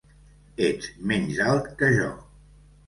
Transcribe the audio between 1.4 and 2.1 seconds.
alt que